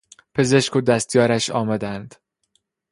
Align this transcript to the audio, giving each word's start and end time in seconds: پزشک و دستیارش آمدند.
پزشک 0.35 0.75
و 0.75 0.81
دستیارش 0.81 1.49
آمدند. 1.49 2.15